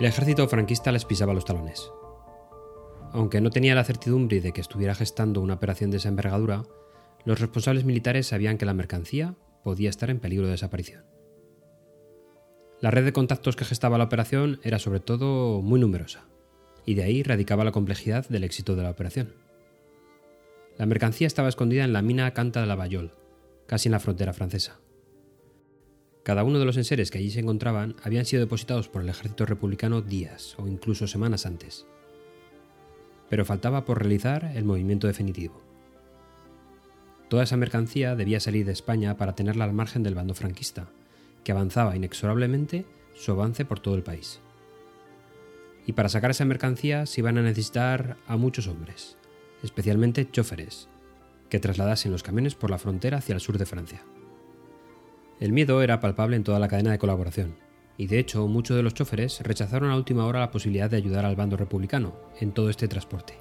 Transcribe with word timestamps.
El 0.00 0.06
ejército 0.06 0.48
franquista 0.48 0.90
les 0.90 1.04
pisaba 1.04 1.34
los 1.34 1.44
talones. 1.44 1.92
Aunque 3.12 3.40
no 3.40 3.50
tenía 3.50 3.76
la 3.76 3.84
certidumbre 3.84 4.40
de 4.40 4.52
que 4.52 4.60
estuviera 4.60 4.92
gestando 4.92 5.40
una 5.40 5.54
operación 5.54 5.92
de 5.92 5.98
esa 5.98 6.08
envergadura, 6.08 6.64
los 7.24 7.38
responsables 7.38 7.84
militares 7.84 8.26
sabían 8.26 8.58
que 8.58 8.66
la 8.66 8.74
mercancía 8.74 9.36
podía 9.62 9.90
estar 9.90 10.10
en 10.10 10.18
peligro 10.18 10.46
de 10.46 10.52
desaparición. 10.52 11.04
La 12.80 12.90
red 12.90 13.04
de 13.04 13.12
contactos 13.12 13.54
que 13.54 13.64
gestaba 13.64 13.96
la 13.96 14.04
operación 14.04 14.58
era 14.64 14.80
sobre 14.80 14.98
todo 14.98 15.62
muy 15.62 15.78
numerosa, 15.78 16.24
y 16.84 16.94
de 16.94 17.04
ahí 17.04 17.22
radicaba 17.22 17.64
la 17.64 17.72
complejidad 17.72 18.28
del 18.28 18.42
éxito 18.42 18.74
de 18.74 18.82
la 18.82 18.90
operación. 18.90 19.32
La 20.76 20.86
mercancía 20.86 21.28
estaba 21.28 21.48
escondida 21.48 21.84
en 21.84 21.92
la 21.92 22.02
mina 22.02 22.34
Canta 22.34 22.60
de 22.60 22.66
la 22.66 22.74
Bayol, 22.74 23.12
casi 23.66 23.88
en 23.88 23.92
la 23.92 24.00
frontera 24.00 24.32
francesa. 24.32 24.80
Cada 26.24 26.42
uno 26.42 26.58
de 26.58 26.64
los 26.64 26.78
enseres 26.78 27.10
que 27.10 27.18
allí 27.18 27.30
se 27.30 27.40
encontraban 27.40 27.96
habían 28.02 28.24
sido 28.24 28.40
depositados 28.40 28.88
por 28.88 29.02
el 29.02 29.10
ejército 29.10 29.44
republicano 29.44 30.00
días 30.00 30.56
o 30.58 30.66
incluso 30.66 31.06
semanas 31.06 31.44
antes. 31.44 31.86
Pero 33.28 33.44
faltaba 33.44 33.84
por 33.84 33.98
realizar 33.98 34.52
el 34.54 34.64
movimiento 34.64 35.06
definitivo. 35.06 35.62
Toda 37.28 37.42
esa 37.42 37.58
mercancía 37.58 38.16
debía 38.16 38.40
salir 38.40 38.64
de 38.64 38.72
España 38.72 39.18
para 39.18 39.34
tenerla 39.34 39.64
al 39.64 39.74
margen 39.74 40.02
del 40.02 40.14
bando 40.14 40.32
franquista, 40.32 40.88
que 41.44 41.52
avanzaba 41.52 41.94
inexorablemente 41.94 42.86
su 43.12 43.32
avance 43.32 43.66
por 43.66 43.80
todo 43.80 43.94
el 43.94 44.02
país. 44.02 44.40
Y 45.86 45.92
para 45.92 46.08
sacar 46.08 46.30
esa 46.30 46.46
mercancía 46.46 47.04
se 47.04 47.20
iban 47.20 47.36
a 47.36 47.42
necesitar 47.42 48.16
a 48.26 48.38
muchos 48.38 48.66
hombres, 48.66 49.18
especialmente 49.62 50.30
choferes, 50.30 50.88
que 51.50 51.60
trasladasen 51.60 52.12
los 52.12 52.22
camiones 52.22 52.54
por 52.54 52.70
la 52.70 52.78
frontera 52.78 53.18
hacia 53.18 53.34
el 53.34 53.42
sur 53.42 53.58
de 53.58 53.66
Francia. 53.66 54.02
El 55.40 55.52
miedo 55.52 55.82
era 55.82 56.00
palpable 56.00 56.36
en 56.36 56.44
toda 56.44 56.58
la 56.58 56.68
cadena 56.68 56.92
de 56.92 56.98
colaboración, 56.98 57.56
y 57.98 58.06
de 58.06 58.18
hecho 58.18 58.46
muchos 58.46 58.76
de 58.76 58.82
los 58.82 58.94
choferes 58.94 59.40
rechazaron 59.40 59.90
a 59.90 59.96
última 59.96 60.26
hora 60.26 60.40
la 60.40 60.50
posibilidad 60.50 60.88
de 60.88 60.96
ayudar 60.96 61.24
al 61.24 61.36
bando 61.36 61.56
republicano 61.56 62.14
en 62.40 62.52
todo 62.52 62.70
este 62.70 62.88
transporte. 62.88 63.34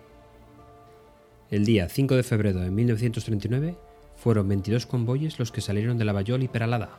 El 1.52 1.66
día 1.66 1.88
5 1.88 2.16
de 2.16 2.24
febrero 2.24 2.60
de 2.62 2.72
1939 2.72 3.78
fueron 4.16 4.48
22 4.48 4.86
convoyes 4.88 5.38
los 5.38 5.52
que 5.52 5.62
salieron 5.62 5.98
de 5.98 6.06
la 6.06 6.14
Bayol 6.14 6.44
y 6.44 6.48
Peralada 6.48 6.98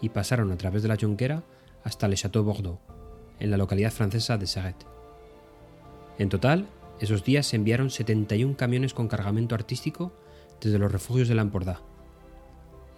y 0.00 0.08
pasaron 0.08 0.50
a 0.52 0.56
través 0.56 0.82
de 0.82 0.88
la 0.88 0.96
Jonquera 0.98 1.42
hasta 1.84 2.08
Le 2.08 2.16
Château 2.16 2.42
Bordeaux, 2.42 2.78
en 3.38 3.50
la 3.50 3.58
localidad 3.58 3.92
francesa 3.92 4.38
de 4.38 4.46
Saget. 4.46 4.76
En 6.18 6.28
total, 6.30 6.66
esos 6.98 7.24
días 7.24 7.46
se 7.46 7.56
enviaron 7.56 7.90
71 7.90 8.56
camiones 8.56 8.94
con 8.94 9.08
cargamento 9.08 9.54
artístico 9.54 10.12
desde 10.60 10.78
los 10.78 10.92
refugios 10.92 11.28
de 11.28 11.34
Lampordá, 11.34 11.80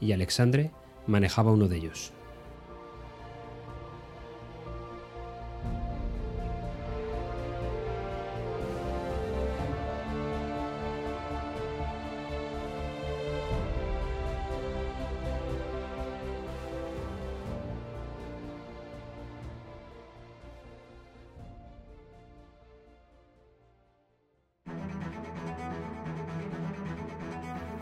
y 0.01 0.13
Alexandre 0.13 0.73
manejaba 1.07 1.53
uno 1.53 1.69
de 1.69 1.77
ellos. 1.77 2.13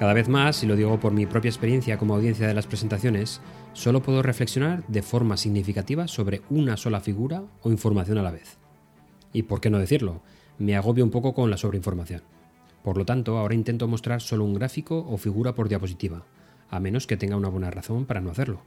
Cada 0.01 0.15
vez 0.15 0.31
más, 0.31 0.65
y 0.65 0.67
lo 0.67 0.77
digo 0.77 0.99
por 0.99 1.13
mi 1.13 1.27
propia 1.27 1.51
experiencia 1.51 1.99
como 1.99 2.15
audiencia 2.15 2.49
de 2.49 2.55
las 2.55 2.67
presentaciones, 2.67 3.43
solo 3.75 4.01
puedo 4.01 4.23
reflexionar 4.23 4.83
de 4.89 5.03
forma 5.03 5.37
significativa 5.37 6.09
sobre 6.09 6.41
una 6.49 6.79
sola 6.79 7.01
figura 7.01 7.43
o 7.61 7.71
información 7.71 8.17
a 8.17 8.23
la 8.23 8.31
vez. 8.31 8.57
Y 9.35 9.43
por 9.43 9.61
qué 9.61 9.69
no 9.69 9.79
decirlo, 9.79 10.23
me 10.59 10.75
agobio 10.75 11.05
un 11.05 11.11
poco 11.11 11.35
con 11.35 11.51
la 11.51 11.59
sobreinformación. 11.59 12.23
Por 12.83 12.97
lo 12.97 13.05
tanto, 13.05 13.37
ahora 13.37 13.55
intento 13.55 13.89
mostrar 13.89 14.23
solo 14.23 14.47
un 14.47 14.55
gráfico 14.55 15.07
o 15.07 15.19
figura 15.19 15.55
por 15.55 15.69
diapositiva, 15.69 16.25
a 16.71 16.81
menos 16.81 17.07
que 17.07 17.19
tenga 17.19 17.37
una 17.37 17.51
buena 17.51 17.71
razón 17.71 18.07
para 18.07 18.23
no 18.23 18.31
hacerlo. 18.31 18.63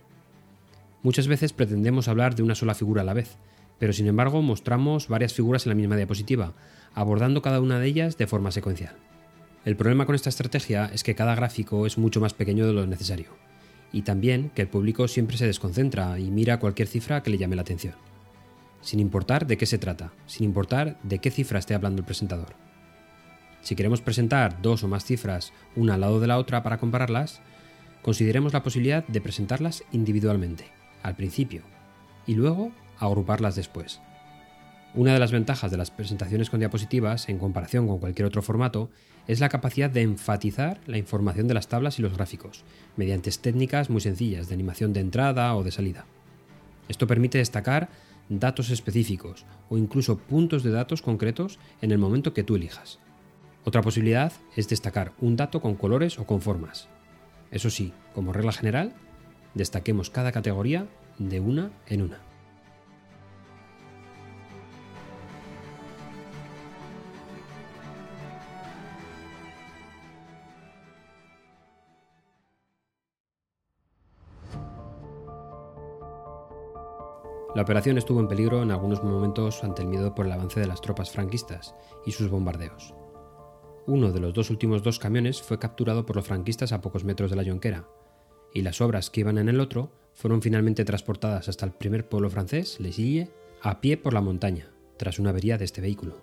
Muchas 1.01 1.27
veces 1.27 1.51
pretendemos 1.51 2.09
hablar 2.09 2.35
de 2.35 2.43
una 2.43 2.53
sola 2.53 2.75
figura 2.75 3.01
a 3.01 3.05
la 3.05 3.15
vez, 3.15 3.39
pero 3.79 3.91
sin 3.91 4.05
embargo 4.05 4.43
mostramos 4.43 5.07
varias 5.07 5.33
figuras 5.33 5.65
en 5.65 5.71
la 5.71 5.75
misma 5.77 5.95
diapositiva, 5.95 6.53
abordando 6.93 7.41
cada 7.41 7.59
una 7.59 7.79
de 7.79 7.87
ellas 7.87 8.19
de 8.19 8.27
forma 8.27 8.51
secuencial. 8.51 8.95
El 9.65 9.77
problema 9.77 10.05
con 10.05 10.13
esta 10.13 10.27
estrategia 10.27 10.89
es 10.93 11.03
que 11.03 11.15
cada 11.15 11.35
gráfico 11.35 11.85
es 11.85 11.97
mucho 11.97 12.19
más 12.19 12.33
pequeño 12.33 12.67
de 12.67 12.73
lo 12.73 12.85
necesario, 12.85 13.29
y 13.93 14.01
también 14.01 14.51
que 14.53 14.61
el 14.61 14.67
público 14.67 15.07
siempre 15.07 15.37
se 15.37 15.47
desconcentra 15.47 16.19
y 16.19 16.29
mira 16.31 16.59
cualquier 16.59 16.89
cifra 16.89 17.23
que 17.23 17.29
le 17.29 17.37
llame 17.37 17.55
la 17.55 17.61
atención, 17.61 17.95
sin 18.81 18.99
importar 18.99 19.47
de 19.47 19.57
qué 19.57 19.65
se 19.65 19.77
trata, 19.77 20.11
sin 20.27 20.43
importar 20.43 20.99
de 21.03 21.19
qué 21.19 21.31
cifra 21.31 21.59
esté 21.59 21.75
hablando 21.75 22.01
el 22.01 22.05
presentador. 22.05 22.55
Si 23.61 23.77
queremos 23.77 24.01
presentar 24.01 24.61
dos 24.61 24.83
o 24.83 24.89
más 24.89 25.05
cifras 25.05 25.53
una 25.77 25.93
al 25.93 26.01
lado 26.01 26.19
de 26.19 26.27
la 26.27 26.39
otra 26.39 26.61
para 26.61 26.77
compararlas, 26.77 27.39
consideremos 28.01 28.51
la 28.51 28.63
posibilidad 28.63 29.07
de 29.07 29.21
presentarlas 29.21 29.85
individualmente, 29.93 30.65
al 31.03 31.15
principio, 31.15 31.61
y 32.27 32.35
luego 32.35 32.73
agruparlas 32.99 33.55
después. 33.55 34.01
Una 34.95 35.13
de 35.13 35.19
las 35.19 35.31
ventajas 35.31 35.71
de 35.71 35.77
las 35.77 35.89
presentaciones 35.89 36.51
con 36.51 36.59
diapositivas, 36.59 37.27
en 37.27 37.39
comparación 37.39 37.87
con 37.87 37.97
cualquier 37.97 38.27
otro 38.27 38.43
formato, 38.43 38.91
es 39.27 39.39
la 39.39 39.49
capacidad 39.49 39.89
de 39.89 40.03
enfatizar 40.03 40.81
la 40.85 40.99
información 40.99 41.47
de 41.47 41.55
las 41.55 41.67
tablas 41.67 41.97
y 41.97 42.03
los 42.03 42.13
gráficos, 42.13 42.63
mediante 42.95 43.31
técnicas 43.31 43.89
muy 43.89 44.01
sencillas 44.01 44.47
de 44.47 44.53
animación 44.53 44.93
de 44.93 44.99
entrada 44.99 45.55
o 45.55 45.63
de 45.63 45.71
salida. 45.71 46.05
Esto 46.89 47.07
permite 47.07 47.39
destacar 47.39 47.89
datos 48.29 48.69
específicos 48.69 49.45
o 49.69 49.79
incluso 49.79 50.19
puntos 50.19 50.61
de 50.61 50.69
datos 50.69 51.01
concretos 51.01 51.57
en 51.81 51.91
el 51.91 51.97
momento 51.97 52.33
que 52.35 52.43
tú 52.43 52.55
elijas. 52.55 52.99
Otra 53.65 53.81
posibilidad 53.81 54.31
es 54.55 54.69
destacar 54.69 55.13
un 55.19 55.35
dato 55.37 55.59
con 55.59 55.73
colores 55.73 56.19
o 56.19 56.27
con 56.27 56.39
formas. 56.39 56.87
Eso 57.49 57.71
sí, 57.71 57.93
como 58.13 58.31
regla 58.31 58.51
general, 58.51 58.93
destaquemos 59.55 60.11
cada 60.11 60.31
categoría 60.31 60.85
de 61.17 61.39
una 61.39 61.71
en 61.87 62.03
una. 62.03 62.32
La 77.55 77.61
operación 77.61 77.99
estuvo 77.99 78.19
en 78.19 78.27
peligro 78.27 78.63
en 78.63 78.71
algunos 78.71 79.03
momentos 79.03 79.63
ante 79.63 79.83
el 79.83 79.87
miedo 79.87 80.15
por 80.15 80.25
el 80.25 80.31
avance 80.31 80.59
de 80.59 80.65
las 80.65 80.81
tropas 80.81 81.11
franquistas 81.11 81.75
y 82.03 82.11
sus 82.11 82.29
bombardeos. 82.29 82.95
Uno 83.85 84.11
de 84.11 84.19
los 84.19 84.33
dos 84.33 84.49
últimos 84.49 84.81
dos 84.81 84.97
camiones 84.97 85.41
fue 85.41 85.59
capturado 85.59 86.03
por 86.05 86.15
los 86.15 86.25
franquistas 86.25 86.71
a 86.71 86.81
pocos 86.81 87.03
metros 87.03 87.29
de 87.29 87.35
la 87.35 87.45
Jonquera, 87.45 87.85
y 88.53 88.63
las 88.63 88.81
obras 88.81 89.11
que 89.11 89.19
iban 89.19 89.37
en 89.37 89.49
el 89.49 89.59
otro 89.59 89.91
fueron 90.13 90.41
finalmente 90.41 90.83
transportadas 90.83 91.47
hasta 91.47 91.65
el 91.65 91.73
primer 91.73 92.07
pueblo 92.09 92.31
francés, 92.31 92.79
Les 92.79 92.97
Illes, 92.97 93.29
a 93.61 93.81
pie 93.81 93.97
por 93.97 94.13
la 94.13 94.21
montaña, 94.21 94.71
tras 94.97 95.19
una 95.19 95.29
avería 95.29 95.59
de 95.59 95.65
este 95.65 95.81
vehículo. 95.81 96.21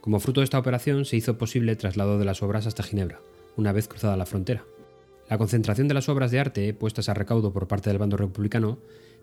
Como 0.00 0.20
fruto 0.20 0.40
de 0.40 0.44
esta 0.44 0.58
operación 0.58 1.04
se 1.04 1.16
hizo 1.16 1.36
posible 1.36 1.72
el 1.72 1.78
traslado 1.78 2.18
de 2.18 2.24
las 2.24 2.42
obras 2.42 2.66
hasta 2.66 2.82
Ginebra, 2.82 3.20
una 3.56 3.72
vez 3.72 3.88
cruzada 3.88 4.16
la 4.16 4.26
frontera. 4.26 4.64
La 5.28 5.38
concentración 5.38 5.88
de 5.88 5.94
las 5.94 6.08
obras 6.08 6.30
de 6.30 6.40
arte 6.40 6.74
puestas 6.74 7.08
a 7.08 7.14
recaudo 7.14 7.52
por 7.52 7.66
parte 7.66 7.88
del 7.90 7.98
bando 7.98 8.16
republicano 8.18 8.78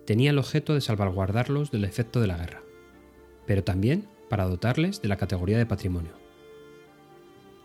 tenía 0.06 0.32
el 0.32 0.40
objeto 0.40 0.74
de 0.74 0.82
salvaguardarlos 0.82 1.72
del 1.72 1.86
efecto 1.86 2.20
de 2.22 2.28
la 2.28 2.38
guerra, 2.38 2.64
pero 3.46 3.64
también 3.64 4.08
para 4.30 4.46
dotarles 4.46 5.02
de 5.02 5.10
la 5.10 5.18
categoría 5.18 5.58
de 5.58 5.66
patrimonio. 5.66 6.14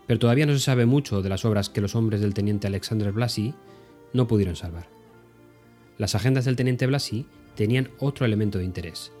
Pero 0.05 0.19
todavía 0.19 0.45
no 0.45 0.53
se 0.53 0.59
sabe 0.59 0.85
mucho 0.85 1.21
de 1.21 1.29
las 1.29 1.45
obras 1.45 1.69
que 1.69 1.81
los 1.81 1.95
hombres 1.95 2.21
del 2.21 2.33
teniente 2.33 2.67
Alexander 2.67 3.11
Blasi 3.11 3.53
no 4.13 4.27
pudieron 4.27 4.55
salvar. 4.55 4.87
Las 5.97 6.15
agendas 6.15 6.45
del 6.45 6.55
teniente 6.55 6.87
Blasi 6.87 7.25
tenían 7.55 7.89
otro 7.99 8.25
elemento 8.25 8.57
de 8.57 8.65
interés. 8.65 9.11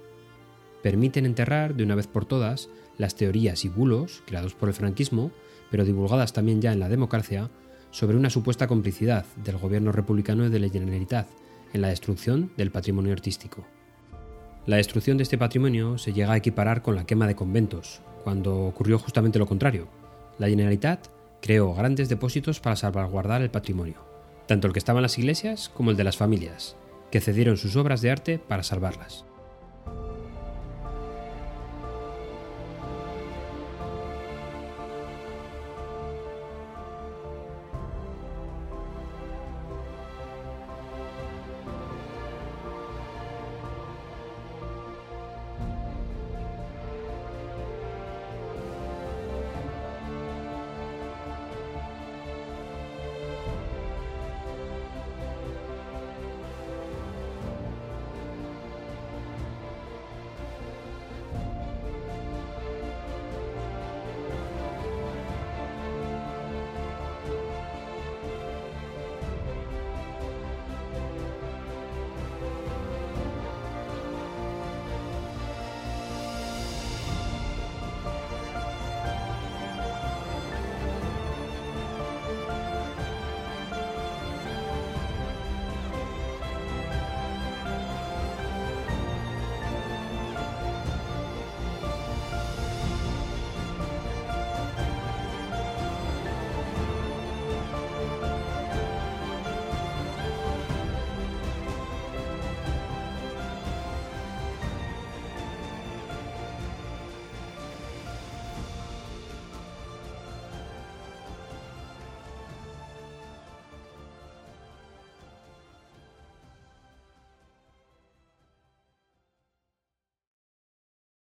Permiten 0.83 1.25
enterrar 1.25 1.75
de 1.75 1.83
una 1.83 1.95
vez 1.95 2.07
por 2.07 2.25
todas 2.25 2.69
las 2.97 3.15
teorías 3.15 3.65
y 3.65 3.69
bulos 3.69 4.23
creados 4.25 4.53
por 4.53 4.69
el 4.69 4.75
franquismo, 4.75 5.31
pero 5.69 5.85
divulgadas 5.85 6.33
también 6.33 6.61
ya 6.61 6.71
en 6.71 6.79
la 6.79 6.89
democracia, 6.89 7.49
sobre 7.91 8.17
una 8.17 8.29
supuesta 8.29 8.67
complicidad 8.67 9.25
del 9.43 9.57
gobierno 9.57 9.91
republicano 9.91 10.45
y 10.45 10.49
de 10.49 10.59
la 10.59 10.69
Generalitat 10.69 11.27
en 11.77 11.81
la 11.81 11.89
destrucción 11.89 12.51
del 12.57 12.71
patrimonio 12.71 13.13
artístico. 13.13 13.65
La 14.65 14.77
destrucción 14.77 15.15
de 15.15 15.23
este 15.23 15.37
patrimonio 15.37 15.97
se 15.97 16.11
llega 16.11 16.33
a 16.33 16.37
equiparar 16.37 16.81
con 16.81 16.95
la 16.95 17.05
quema 17.05 17.27
de 17.27 17.35
conventos, 17.35 18.01
cuando 18.23 18.65
ocurrió 18.65 18.99
justamente 18.99 19.39
lo 19.39 19.45
contrario. 19.45 19.87
La 20.39 20.49
Generalitat 20.49 21.07
creó 21.41 21.73
grandes 21.73 22.09
depósitos 22.09 22.59
para 22.59 22.75
salvaguardar 22.75 23.41
el 23.41 23.51
patrimonio, 23.51 24.03
tanto 24.47 24.67
el 24.67 24.73
que 24.73 24.79
estaba 24.79 24.99
en 24.99 25.03
las 25.03 25.17
iglesias 25.17 25.69
como 25.73 25.91
el 25.91 25.97
de 25.97 26.03
las 26.03 26.17
familias, 26.17 26.75
que 27.11 27.21
cedieron 27.21 27.55
sus 27.55 27.75
obras 27.77 28.01
de 28.01 28.11
arte 28.11 28.39
para 28.39 28.63
salvarlas. 28.63 29.23